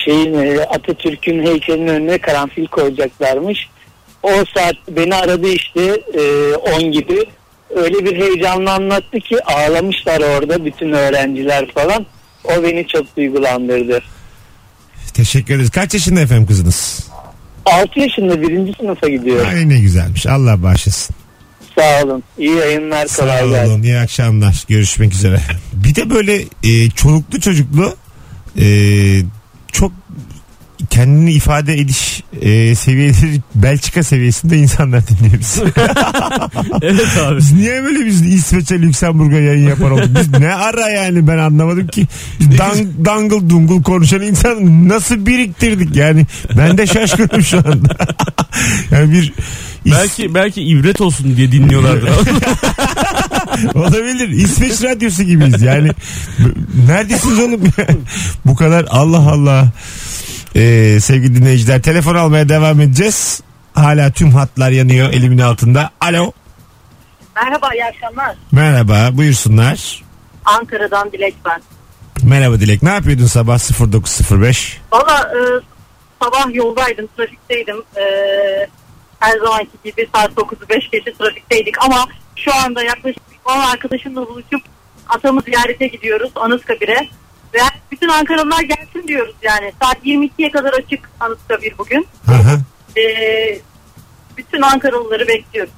[0.04, 3.68] şeyin e, Atatürk'ün heykelinin önüne karanfil koyacaklarmış.
[4.22, 7.24] O saat beni aradı işte e, 10 gibi.
[7.76, 12.06] Öyle bir heyecanla anlattı ki ağlamışlar orada bütün öğrenciler falan.
[12.44, 14.02] O beni çok duygulandırdı.
[15.14, 15.70] Teşekkür ederiz.
[15.70, 17.08] Kaç yaşında efendim kızınız?
[17.66, 19.46] 6 yaşında birinci sınıfa gidiyor.
[19.46, 20.26] Ay ne güzelmiş.
[20.26, 21.16] Allah bağışlasın.
[21.78, 22.22] Sağ olun.
[22.38, 23.06] İyi yayınlar.
[23.06, 23.70] Sağ gelsin.
[23.70, 23.82] olun.
[23.82, 24.64] İyi akşamlar.
[24.68, 25.40] Görüşmek üzere.
[25.72, 27.96] Bir de böyle e, çoluklu çocuklu
[28.58, 28.66] e,
[29.74, 29.92] çok
[30.90, 35.56] kendini ifade ediş e, seviyeleri Belçika seviyesinde insanlar dinliyoruz.
[36.82, 37.38] evet abi.
[37.38, 40.08] Biz niye böyle biz İsveç'e Lüksemburg'a yayın yapar olduk?
[40.20, 42.06] Biz ne ara yani ben anlamadım ki.
[42.40, 46.26] Biz dang, dangle dungul konuşan insan nasıl biriktirdik yani.
[46.56, 47.96] Ben de şaşkınım şu anda.
[48.90, 49.32] yani bir
[49.86, 52.08] Belki belki ibret olsun diye dinliyorlardır.
[53.74, 54.28] Olabilir.
[54.28, 55.90] İsveç radyosu gibiyiz yani.
[56.86, 57.60] Neredesiniz oğlum?
[58.44, 59.68] Bu kadar Allah Allah.
[60.54, 63.40] Ee, sevgili dinleyiciler telefon almaya devam edeceğiz.
[63.74, 65.90] Hala tüm hatlar yanıyor elimin altında.
[66.00, 66.32] Alo.
[67.36, 68.36] Merhaba iyi akşamlar.
[68.52, 70.02] Merhaba buyursunlar.
[70.44, 71.62] Ankara'dan Dilek ben.
[72.22, 72.82] Merhaba Dilek.
[72.82, 73.58] Ne yapıyordun sabah
[73.92, 74.80] 0905?
[74.92, 75.40] Valla e,
[76.22, 77.76] sabah yoldaydım trafikteydim.
[77.96, 78.04] E,
[79.20, 84.62] her zamanki gibi saat 9'u 5 geçe trafikteydik ama şu anda yaklaşık 10 arkadaşımla buluşup
[85.08, 87.08] atamı ziyarete gidiyoruz Anıtkabir'e.
[87.54, 87.58] Ve
[87.92, 89.72] bütün Ankaralılar gelsin diyoruz yani.
[89.82, 92.06] Saat 22'ye kadar açık Anıtkabir bugün.
[92.96, 93.02] E,
[94.36, 95.72] bütün Ankaralıları bekliyoruz.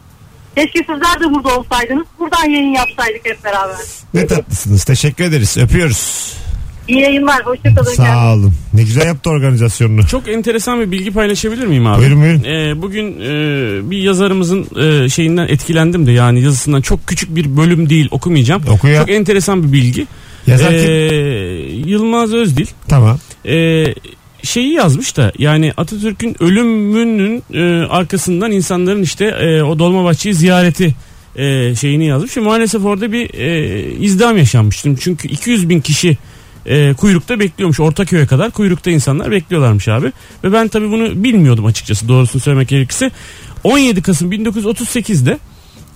[0.56, 2.06] Keşke sizler de burada olsaydınız.
[2.18, 3.76] Buradan yayın yapsaydık hep beraber.
[4.14, 4.84] Ne tatlısınız.
[4.84, 5.56] Teşekkür ederiz.
[5.58, 6.32] Öpüyoruz.
[6.88, 7.46] İyi yayınlar.
[7.46, 7.94] Hoşçakalın.
[7.94, 8.54] Sağ olun.
[8.74, 10.06] Ne güzel yaptı organizasyonunu.
[10.06, 11.98] Çok enteresan bir bilgi paylaşabilir miyim abi?
[11.98, 12.44] Buyurun, buyurun.
[12.44, 13.30] Ee, bugün e,
[13.90, 18.62] bir yazarımızın e, şeyinden etkilendim de yani yazısından çok küçük bir bölüm değil okumayacağım.
[18.70, 19.00] Oku ya.
[19.00, 20.06] Çok enteresan bir bilgi.
[20.46, 20.90] Yazar kim?
[20.90, 20.94] Ee,
[21.86, 22.66] Yılmaz Özdil.
[22.88, 23.18] Tamam.
[23.46, 23.84] Ee,
[24.42, 30.94] şeyi yazmış da yani Atatürk'ün ölümünün e, arkasından insanların işte e, o Dolmabahçe'yi ziyareti
[31.36, 34.96] e, şeyini yazmış ve maalesef orada bir e, izdiham yaşanmıştım.
[34.96, 36.18] Çünkü 200 bin kişi
[36.66, 40.12] e, kuyrukta bekliyormuş Ortaköy'e kadar kuyrukta insanlar bekliyorlarmış abi
[40.44, 43.10] ve ben tabii bunu bilmiyordum açıkçası doğrusunu söylemek gerekirse
[43.64, 45.38] 17 Kasım 1938'de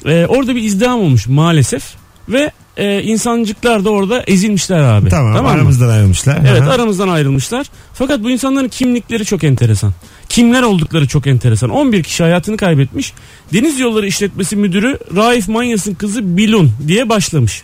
[0.06, 1.84] e, orada bir izdiham olmuş maalesef
[2.28, 5.08] ve e, insancıklar da orada ezilmişler abi.
[5.08, 5.48] Tamam, mı?
[5.48, 6.38] aramızdan ayrılmışlar.
[6.50, 6.70] Evet Aha.
[6.70, 7.66] aramızdan ayrılmışlar.
[7.94, 9.92] Fakat bu insanların kimlikleri çok enteresan.
[10.28, 11.70] Kimler oldukları çok enteresan.
[11.70, 13.12] 11 kişi hayatını kaybetmiş.
[13.52, 17.62] Deniz Yolları İşletmesi Müdürü Raif Manyas'ın kızı Bilun diye başlamış.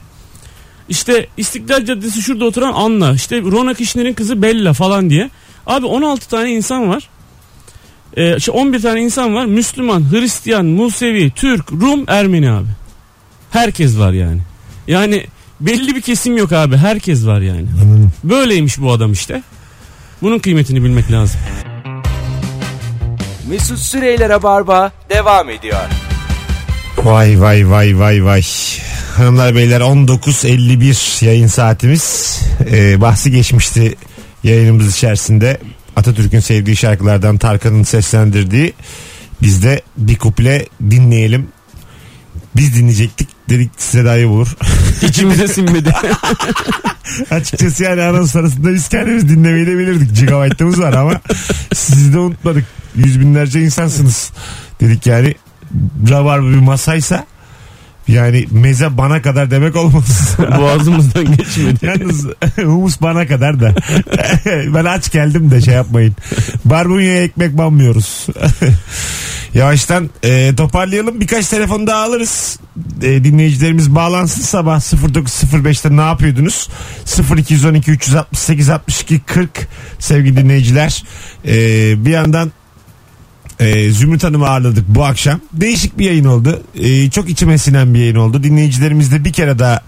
[0.89, 3.13] İşte İstiklal Caddesi şurada oturan Anna.
[3.13, 5.31] işte Rona Kişner'in kızı Bella falan diye.
[5.67, 7.09] Abi 16 tane insan var.
[8.17, 9.45] Ee, şey 11 tane insan var.
[9.47, 12.69] Müslüman, Hristiyan, Musevi, Türk, Rum, Ermeni abi.
[13.51, 14.41] Herkes var yani.
[14.89, 15.27] Yani
[15.61, 16.77] belli bir kesim yok abi.
[16.77, 17.67] Herkes var yani.
[18.25, 19.43] Böyleymiş bu adam işte.
[20.23, 21.41] Bunun kıymetini bilmek lazım.
[23.49, 25.81] Mesut Süreyler'e barba devam ediyor.
[26.99, 28.43] Vay vay vay vay vay.
[29.17, 32.41] Hanımlar beyler 19.51 yayın saatimiz.
[32.71, 33.95] Ee, bahsi geçmişti
[34.45, 35.61] yayınımız içerisinde.
[35.97, 38.73] Atatürk'ün sevdiği şarkılardan Tarkan'ın seslendirdiği.
[39.43, 41.49] Biz de bir kuple dinleyelim.
[42.57, 44.57] Biz dinleyecektik dedik size daha olur.
[45.03, 45.95] İçimize sinmedi.
[47.31, 50.17] Açıkçası yani anons arasında biz kendimiz dinlemeyi de bilirdik.
[50.17, 51.21] Gigabyte'ımız var ama
[51.75, 52.65] sizi de unutmadık.
[52.97, 54.31] Yüz binlerce insansınız.
[54.81, 55.35] Dedik yani
[56.11, 57.27] rabarba bir masaysa
[58.09, 60.37] yani meze bana kadar demek olmaz.
[60.59, 61.87] Boğazımızdan geçmedi.
[61.87, 63.75] Yalnız humus bana kadar da.
[64.75, 66.17] ben aç geldim de şey yapmayın.
[66.65, 68.27] Barbunya'ya ekmek banmıyoruz.
[69.57, 71.21] Yavaştan e, toparlayalım.
[71.21, 72.61] Birkaç telefon daha alırız.
[73.03, 76.69] E, dinleyicilerimiz bağlansın sabah 09.05'te ne yapıyordunuz?
[77.37, 81.05] 0212 368 62 40 sevgili dinleyiciler.
[81.45, 81.55] E,
[82.05, 82.53] bir yandan
[83.61, 85.41] ee, Zümrüt Hanım'ı ağırladık bu akşam.
[85.53, 86.63] Değişik bir yayın oldu.
[86.75, 88.43] Ee, çok içime sinen bir yayın oldu.
[88.43, 89.83] Dinleyicilerimizle bir kere daha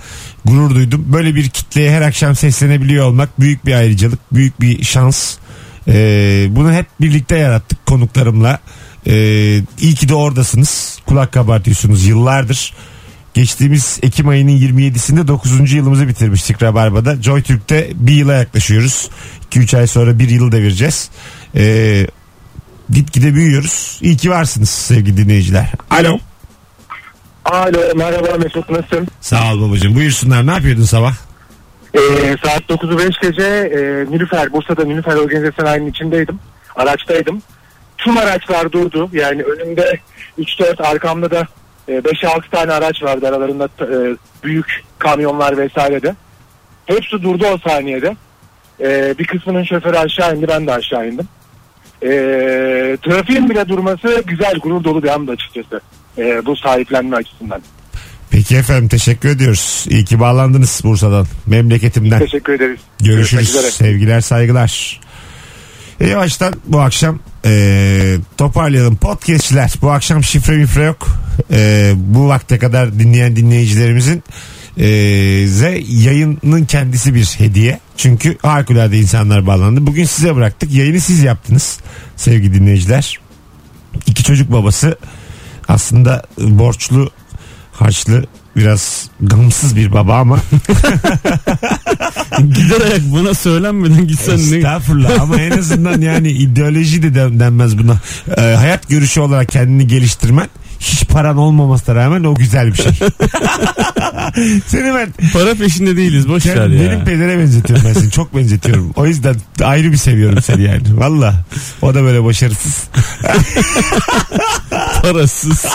[0.45, 1.05] gurur duydum.
[1.13, 5.37] Böyle bir kitleye her akşam seslenebiliyor olmak büyük bir ayrıcalık, büyük bir şans.
[5.89, 8.61] Ee, bunu hep birlikte yarattık konuklarımla.
[9.07, 9.13] Ee,
[9.81, 10.99] iyi ki de oradasınız.
[11.07, 12.75] Kulak kabartıyorsunuz yıllardır.
[13.35, 15.73] Geçtiğimiz Ekim ayının 27'sinde 9.
[15.73, 17.23] yılımızı bitirmiştik Rabarba'da.
[17.23, 19.11] Joy Türk'te bir yıla yaklaşıyoruz.
[19.51, 21.11] 2-3 ay sonra bir yılı devireceğiz.
[21.57, 22.07] Ee,
[22.91, 23.99] gitgide büyüyoruz.
[24.03, 25.73] İyi ki varsınız sevgili dinleyiciler.
[25.91, 26.19] Alo.
[27.45, 29.09] Alo merhaba Mesut nasılsın?
[29.21, 29.95] Sağ ol babacığım.
[29.95, 30.47] Buyursunlar.
[30.47, 31.15] Ne yapıyordun sabah?
[31.95, 32.01] Ee,
[32.45, 33.79] saat 9'u 5 gece e,
[34.13, 36.39] Nilüfer Bursa'da Nilüfer Organize Sanayi'nin içindeydim.
[36.77, 37.43] Araçtaydım.
[37.99, 39.11] Tüm araçlar durdu.
[39.13, 39.99] Yani önümde
[40.39, 41.47] 3-4 arkamda da
[41.89, 46.15] e, 5-6 tane araç vardı aralarında e, büyük kamyonlar vesaire de.
[46.87, 48.17] Hepsi durdu o saniyede.
[48.81, 51.29] E, bir kısmının şoförü aşağı indi ben de aşağı indim.
[52.03, 52.09] E,
[53.03, 55.81] trafiğin bile durması güzel gurur dolu bir anda açıkçası.
[56.19, 57.63] E, bu sahiplenme açısından.
[58.31, 59.87] Peki efendim teşekkür ediyoruz.
[59.91, 61.27] İyi ki bağlandınız Bursa'dan.
[61.47, 62.19] Memleketimden.
[62.19, 62.81] Teşekkür ederiz.
[63.01, 63.51] Görüşürüz.
[63.51, 65.01] Sevgiler saygılar.
[66.01, 68.97] E yavaştan bu akşam e, toparlayalım.
[68.97, 71.09] Podcastçiler bu akşam şifre mifre yok.
[71.51, 74.23] Ee, bu vakte kadar dinleyen dinleyicilerimizin
[74.77, 74.87] e,
[75.89, 77.81] yayının kendisi bir hediye.
[77.97, 79.87] Çünkü harikulade insanlar bağlandı.
[79.87, 80.73] Bugün size bıraktık.
[80.73, 81.81] Yayını siz yaptınız
[82.17, 83.19] sevgili dinleyiciler.
[84.07, 84.99] İki çocuk babası
[85.69, 87.11] aslında borçlu,
[87.73, 88.25] harçlı,
[88.59, 90.39] biraz gamsız bir baba ama
[92.39, 94.57] Gider ayak bana söylenmeden gitsen ne?
[94.57, 97.97] Estağfurullah ama en azından yani ideoloji de den- denmez buna.
[98.37, 100.49] Ee, hayat görüşü olarak kendini geliştirmen
[100.81, 102.93] hiç paran olmamasına rağmen o güzel bir şey.
[104.67, 106.91] Seni ben Para peşinde değiliz boş ver ya.
[106.91, 108.93] benim pedere benzetiyorum ben seni çok benzetiyorum.
[108.97, 110.83] O yüzden ayrı bir seviyorum seni yani.
[110.91, 111.45] Valla
[111.83, 112.85] o da böyle başarısız.
[115.03, 115.67] Parasız.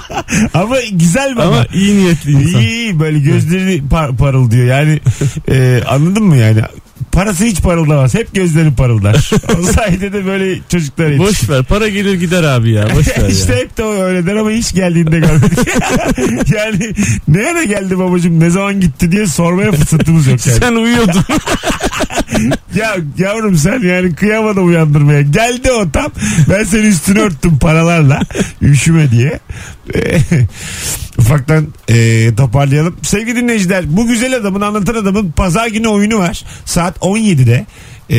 [0.54, 1.46] Ama güzel baba.
[1.46, 2.60] Ama iyi niyetli insan.
[2.60, 5.00] İyi iyi böyle gözleri par- parıldıyor yani
[5.50, 6.60] e, anladın mı yani
[7.12, 11.28] parası hiç parıldamaz hep gözleri parıldar o sayede de böyle çocuklar yetişir.
[11.28, 13.58] Boş ver para gelir gider abi ya boş ver işte ya.
[13.58, 15.58] hep de o öyle der ama hiç geldiğinde görmedik.
[16.56, 16.92] yani
[17.28, 20.58] ne ara geldi babacığım ne zaman gitti diye sormaya fırsatımız yok yani.
[20.58, 21.24] Sen uyuyordun.
[22.74, 25.22] Ya yavrum sen yani kıyamadım uyandırmaya.
[25.22, 26.12] Geldi o tam.
[26.50, 28.20] Ben seni üstünü örttüm paralarla.
[28.62, 29.40] Üşüme diye.
[31.18, 32.96] Ufaktan e, toparlayalım.
[33.02, 36.44] Sevgili dinleyiciler bu güzel adamın anlatan adamın pazar günü oyunu var.
[36.64, 37.66] Saat 17'de.
[38.10, 38.18] E,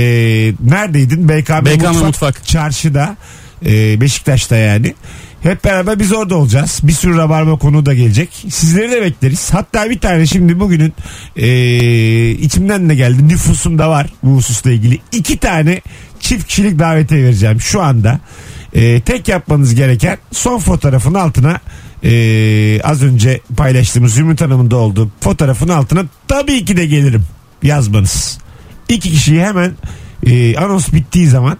[0.69, 1.29] neredeydin?
[1.29, 2.47] BKM, BKM Mutfak, Mutfak.
[2.47, 3.17] Çarşıda.
[3.65, 4.95] E, Beşiktaş'ta yani.
[5.43, 6.79] Hep beraber biz orada olacağız.
[6.83, 8.29] Bir sürü rabarba konu da gelecek.
[8.49, 9.53] Sizleri de bekleriz.
[9.53, 10.93] Hatta bir tane şimdi bugünün
[11.35, 13.27] e, içimden de geldi.
[13.27, 14.99] Nüfusumda var bu hususla ilgili.
[15.11, 15.81] iki tane
[16.19, 18.19] çift kişilik davete vereceğim şu anda.
[18.73, 21.59] E, tek yapmanız gereken son fotoğrafın altına
[22.03, 27.23] e, az önce paylaştığımız Zümrüt Hanım'ın da olduğu fotoğrafın altına tabii ki de gelirim
[27.63, 28.37] yazmanız.
[28.89, 29.71] İki kişiyi hemen
[30.25, 31.57] e, anons bittiği zaman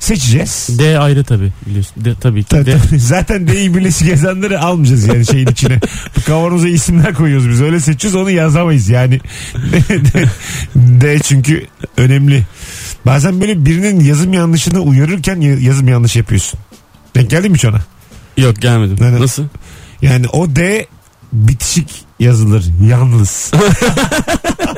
[0.00, 0.68] seçeceğiz.
[0.78, 1.94] D ayrı tabii biliyorsun.
[2.04, 2.48] D, tabii ki.
[2.48, 2.78] Tabii, D.
[2.78, 2.98] tabii.
[3.00, 5.80] Zaten D'yi birleşik yazanları almayacağız yani şeyin içine.
[6.26, 7.60] Kavanoza isimler koyuyoruz biz.
[7.62, 9.20] Öyle seçiyoruz onu yazamayız yani.
[9.72, 10.24] D,
[10.76, 12.46] D çünkü önemli.
[13.06, 16.60] Bazen böyle birinin yazım yanlışını uyarırken ya- yazım yanlış yapıyorsun.
[17.14, 17.80] Denk geldin mi hiç ona?
[18.36, 18.96] Yok gelmedim.
[19.00, 19.20] Neden?
[19.22, 19.44] Nasıl?
[20.02, 20.86] Yani o D
[21.32, 22.64] bitişik yazılır.
[22.88, 23.50] Yalnız.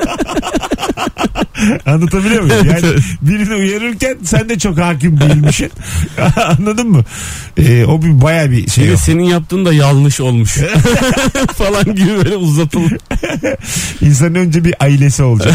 [1.85, 2.65] Anlatabiliyor muyum?
[2.67, 5.71] Yani birini uyarırken sen de çok hakim değilmişsin.
[6.59, 7.03] Anladın mı?
[7.57, 8.93] Ee, o bir baya bir Bir şey.
[8.93, 8.97] o.
[8.97, 10.51] senin yaptığın da yanlış olmuş.
[11.57, 12.93] falan gibi böyle uzatılır.
[14.01, 15.53] İnsanın önce bir ailesi olacak.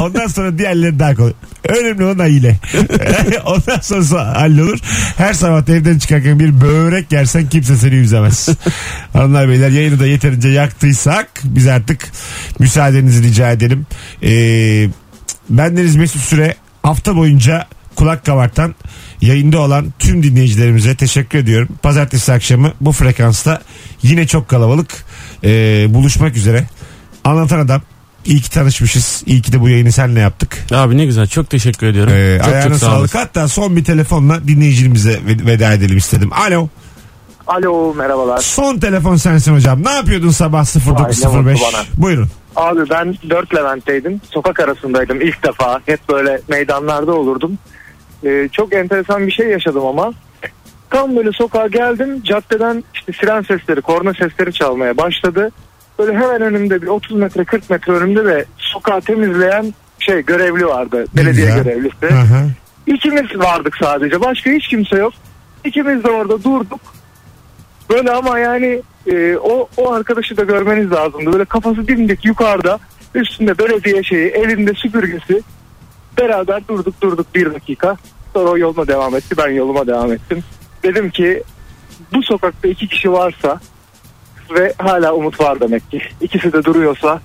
[0.00, 1.32] Ondan sonra diğerleri daha kolay.
[1.68, 2.56] Önemli olan aile.
[3.44, 4.78] Ondan sonra hallolur.
[5.16, 8.48] Her sabah evden çıkarken bir börek yersen kimse seni üzemez.
[9.12, 12.08] Hanımlar beyler yayını da yeterince yaktıysak biz artık
[12.58, 13.86] müsaadenizi rica edelim.
[14.22, 14.88] Ee,
[15.50, 18.74] bendeniz Mesut Süre hafta boyunca kulak kabartan
[19.20, 21.68] yayında olan tüm dinleyicilerimize teşekkür ediyorum.
[21.82, 23.60] Pazartesi akşamı bu frekansta
[24.02, 25.04] yine çok kalabalık
[25.44, 26.66] ee, buluşmak üzere.
[27.24, 27.82] Anlatan adam
[28.24, 29.22] İyi ki tanışmışız.
[29.26, 30.58] İyi ki de bu yayını seninle yaptık.
[30.74, 32.12] Abi ne güzel çok teşekkür ediyorum.
[32.12, 33.00] Ee, çok ayağına çok sağ sağlık.
[33.00, 33.18] olasın.
[33.18, 36.32] Hatta son bir telefonla dinleyicimize ve- veda edelim istedim.
[36.32, 36.68] Alo.
[37.46, 38.38] Alo merhabalar.
[38.38, 39.84] Son telefon sensin hocam.
[39.84, 41.52] Ne yapıyordun sabah Ay, ne 09.05?
[41.52, 41.84] mutlu bana.
[41.96, 42.28] Buyurun.
[42.56, 44.20] Abi ben 4 Levent'teydim.
[44.30, 45.80] Sokak arasındaydım ilk defa.
[45.86, 47.58] Hep böyle meydanlarda olurdum.
[48.24, 50.12] Ee, çok enteresan bir şey yaşadım ama.
[50.90, 52.22] Tam böyle sokağa geldim.
[52.22, 55.50] Caddeden işte siren sesleri, korna sesleri çalmaya başladı.
[55.98, 61.04] Böyle hemen önümde bir 30 metre 40 metre önümde de sokağı temizleyen şey görevli vardı.
[61.16, 61.64] Belediye güzel.
[61.64, 62.06] görevlisi.
[62.06, 62.50] Hı hı.
[62.86, 64.20] İkimiz vardık sadece.
[64.20, 65.12] Başka hiç kimse yok.
[65.64, 66.80] İkimiz de orada durduk.
[67.90, 71.32] Böyle ama yani e, o, o arkadaşı da görmeniz lazımdı.
[71.32, 72.78] Böyle kafası dimdik yukarıda.
[73.14, 75.42] Üstünde belediye şeyi, elinde süpürgesi.
[76.18, 77.96] Beraber durduk durduk bir dakika.
[78.34, 79.34] Sonra o yoluna devam etti.
[79.38, 80.44] Ben yoluma devam ettim.
[80.82, 81.42] Dedim ki
[82.12, 83.60] bu sokakta iki kişi varsa
[84.50, 86.02] ve hala umut var demek ki.
[86.20, 87.20] İkisi de duruyorsa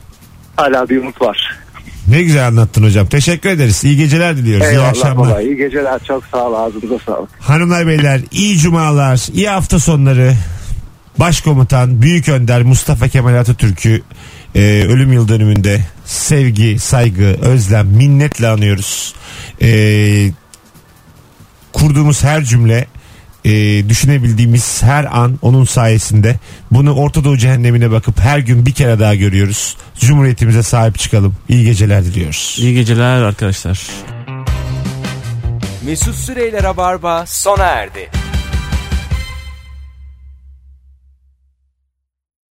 [0.55, 1.62] hala bir umut var.
[2.07, 3.07] Ne güzel anlattın hocam.
[3.07, 3.83] Teşekkür ederiz.
[3.83, 4.67] İyi geceler diliyoruz.
[4.67, 5.29] iyi Eyvallah akşamlar.
[5.31, 5.41] baba.
[5.41, 5.99] İyi geceler.
[6.07, 6.53] Çok sağ ol.
[6.53, 7.29] Ağzınıza sağlık.
[7.39, 10.33] Hanımlar beyler iyi cumalar, iyi hafta sonları.
[11.19, 14.01] Başkomutan Büyük Önder Mustafa Kemal Atatürk'ü
[14.55, 19.13] e, ölüm yıl dönümünde sevgi, saygı, özlem, minnetle anıyoruz.
[19.61, 20.31] E,
[21.73, 22.87] kurduğumuz her cümle
[23.45, 23.49] e,
[23.89, 26.35] düşünebildiğimiz her an onun sayesinde
[26.71, 29.77] bunu Orta Doğu cehennemine bakıp her gün bir kere daha görüyoruz.
[29.99, 31.35] Cumhuriyetimize sahip çıkalım.
[31.49, 32.55] İyi geceler diliyoruz.
[32.59, 33.87] İyi geceler arkadaşlar.
[35.85, 38.09] Mesut Süreyler'e barba sona erdi.